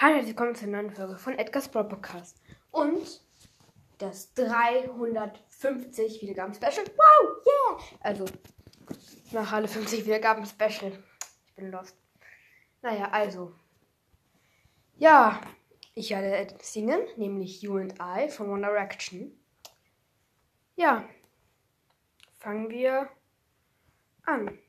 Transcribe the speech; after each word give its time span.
Hallo, 0.00 0.24
willkommen 0.24 0.54
zur 0.54 0.68
neuen 0.68 0.92
Folge 0.92 1.18
von 1.18 1.36
Edgar's 1.36 1.68
Brawl 1.68 1.88
Podcast. 1.88 2.40
Und 2.70 3.20
das 3.98 4.32
350 4.34 6.22
Wiedergaben 6.22 6.54
Special. 6.54 6.86
Wow, 6.96 7.44
yeah! 7.44 7.98
Also, 7.98 8.24
nach 9.32 9.52
alle 9.52 9.66
50 9.66 10.06
Wiedergaben 10.06 10.46
Special. 10.46 10.92
Ich 11.48 11.54
bin 11.56 11.72
lost. 11.72 11.96
Naja, 12.80 13.08
also. 13.10 13.52
Ja, 14.98 15.40
ich 15.96 16.10
werde 16.10 16.54
singen, 16.62 17.00
nämlich 17.16 17.60
You 17.62 17.78
and 17.78 17.94
I 18.00 18.28
von 18.28 18.50
One 18.50 18.64
Direction. 18.64 19.36
Ja, 20.76 21.08
fangen 22.38 22.70
wir 22.70 23.08
an. 24.22 24.60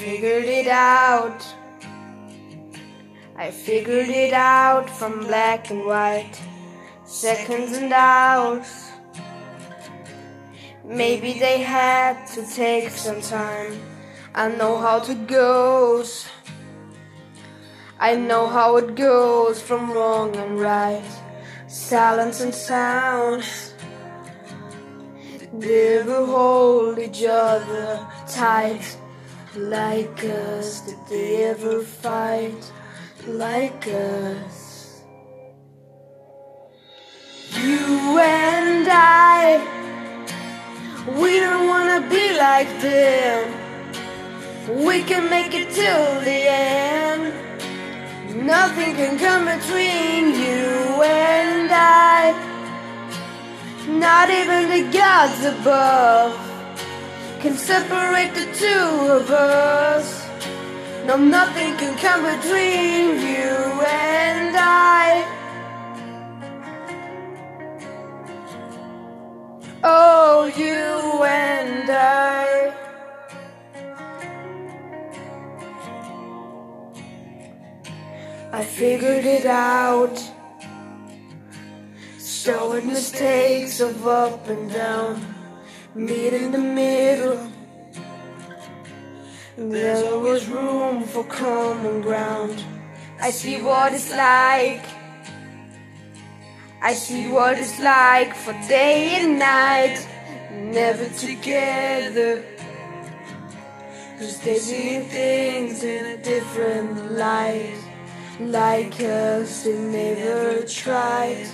Figured 0.00 0.46
it 0.46 0.66
out. 0.66 1.44
I 3.36 3.50
figured 3.50 4.08
it 4.08 4.32
out 4.32 4.88
from 4.88 5.26
black 5.26 5.70
and 5.70 5.84
white, 5.84 6.40
seconds 7.04 7.76
and 7.76 7.92
hours. 7.92 8.92
Maybe 10.86 11.38
they 11.38 11.58
had 11.60 12.24
to 12.28 12.46
take 12.46 12.88
some 12.88 13.20
time. 13.20 13.78
I 14.34 14.48
know 14.48 14.78
how 14.78 15.02
it 15.02 15.26
goes. 15.26 16.26
I 17.98 18.16
know 18.16 18.46
how 18.46 18.78
it 18.78 18.94
goes 18.94 19.60
from 19.60 19.92
wrong 19.92 20.34
and 20.34 20.58
right, 20.58 21.12
silence 21.68 22.40
and 22.40 22.54
sounds. 22.54 23.74
Never 25.52 26.24
hold 26.24 26.98
each 26.98 27.22
other 27.22 28.08
tight 28.26 28.96
like 29.56 30.24
us? 30.24 30.82
Did 30.82 30.98
they 31.08 31.44
ever 31.44 31.82
fight 31.82 32.72
like 33.26 33.86
us? 33.88 35.02
You 37.54 38.18
and 38.18 38.86
I, 38.88 39.58
we 41.20 41.40
don't 41.40 41.66
wanna 41.66 42.08
be 42.08 42.36
like 42.38 42.68
them. 42.80 43.56
We 44.84 45.02
can 45.02 45.28
make 45.28 45.52
it 45.52 45.70
till 45.70 46.20
the 46.20 46.46
end. 46.48 47.34
Nothing 48.46 48.94
can 48.94 49.18
come 49.18 49.46
between 49.46 50.32
you 50.34 51.02
and 51.02 51.68
I. 51.72 52.32
Not 53.88 54.30
even 54.30 54.68
the 54.70 54.96
gods 54.96 55.44
above 55.44 56.49
can 57.40 57.56
separate 57.56 58.34
the 58.34 58.44
two 58.52 59.12
of 59.18 59.30
us. 59.30 60.28
No, 61.06 61.16
nothing 61.16 61.74
can 61.78 61.96
come 61.96 62.22
between 62.36 63.16
you 63.26 63.56
and 63.88 64.54
I. 64.54 65.24
Oh, 69.82 70.52
you 70.54 71.24
and 71.24 71.90
I. 71.90 72.74
I 78.52 78.62
figured 78.62 79.24
it 79.24 79.46
out. 79.46 80.22
Showing 82.18 82.86
mistakes 82.86 83.80
of 83.80 84.06
up 84.06 84.46
and 84.48 84.70
down 84.70 85.39
meet 85.94 86.32
in 86.32 86.52
the 86.52 86.58
middle. 86.58 87.50
There's 89.56 90.02
always 90.04 90.46
room 90.48 91.02
for 91.04 91.24
common 91.24 92.00
ground. 92.00 92.64
I 93.20 93.30
see 93.30 93.60
what 93.60 93.92
it's 93.92 94.10
like. 94.10 94.84
I 96.82 96.94
see 96.94 97.28
what 97.28 97.58
it's 97.58 97.78
like 97.80 98.34
for 98.34 98.52
day 98.68 99.20
and 99.20 99.38
night, 99.38 100.06
never 100.52 101.06
together. 101.10 102.42
Cause 104.18 104.40
they 104.40 104.58
see 104.58 105.00
things 105.00 105.82
in 105.82 106.06
a 106.06 106.16
different 106.22 107.12
light. 107.12 107.76
Like 108.38 108.98
us, 109.00 109.64
they 109.64 109.78
never 109.78 110.62
tried. 110.66 111.48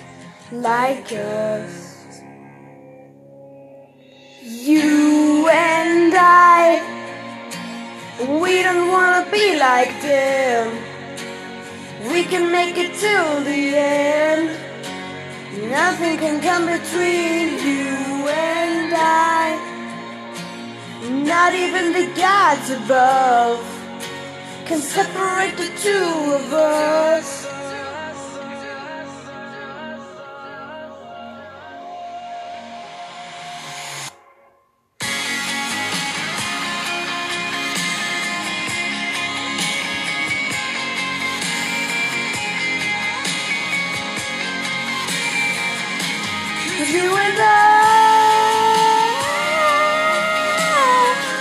Like 0.52 1.12
us. 1.12 1.85
Like 9.58 10.00
them. 10.02 10.70
We 12.12 12.24
can 12.24 12.52
make 12.52 12.76
it 12.76 12.94
till 12.94 13.42
the 13.42 13.76
end. 13.76 14.50
Nothing 15.70 16.18
can 16.18 16.40
come 16.40 16.66
between 16.66 17.58
you 17.66 18.28
and 18.28 18.92
I. 18.94 19.56
Not 21.32 21.54
even 21.54 21.92
the 21.92 22.06
gods 22.14 22.70
above 22.70 23.60
can 24.66 24.80
separate 24.80 25.56
the 25.56 25.70
two 25.84 26.32
of 26.38 26.52
us. 26.52 26.75
You 46.86 47.02
and 47.02 47.38
I, 47.38 47.48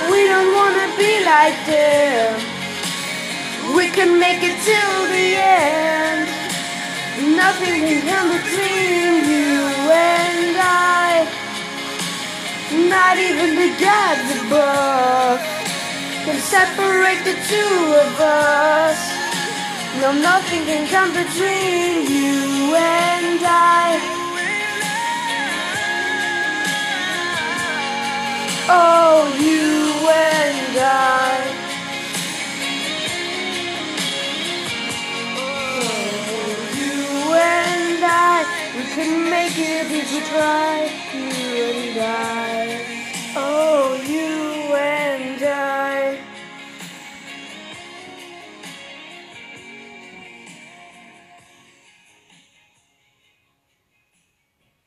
we 0.10 0.26
don't 0.26 0.52
wanna 0.58 0.88
be 0.98 1.24
like 1.24 1.60
them. 1.68 2.42
We 3.78 3.90
can 3.90 4.18
make 4.20 4.42
it 4.42 4.58
till 4.66 5.08
the 5.16 5.28
end. 5.38 6.28
Nothing 7.38 7.86
can 7.86 8.02
come 8.10 8.30
between 8.38 9.30
you 9.30 9.62
and 9.94 10.58
I. 10.58 11.30
Not 12.90 13.18
even 13.20 13.56
the 13.56 13.72
gods 13.78 14.28
above 14.42 15.40
can 16.26 16.40
separate 16.42 17.24
the 17.24 17.38
two 17.52 17.78
of 18.04 18.20
us. 18.20 18.98
No, 20.02 20.12
nothing 20.12 20.66
can 20.66 20.88
come 20.88 21.14
between 21.14 22.08
you 22.10 22.76
and 22.76 22.85
can 38.94 39.30
make 39.30 39.58
it 39.58 39.92
if 39.92 40.12
you 40.14 40.22
try, 40.22 40.90
you 41.14 41.64
and 41.74 42.00
I. 42.00 43.34
Oh, 43.36 44.02
you. 44.06 44.55